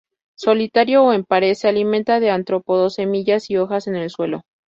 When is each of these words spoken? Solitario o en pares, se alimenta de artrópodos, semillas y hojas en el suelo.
Solitario 0.35 1.03
o 1.03 1.13
en 1.13 1.23
pares, 1.25 1.59
se 1.59 1.67
alimenta 1.67 2.19
de 2.19 2.31
artrópodos, 2.31 2.95
semillas 2.95 3.51
y 3.51 3.57
hojas 3.57 3.85
en 3.85 3.95
el 3.97 4.09
suelo. 4.09 4.45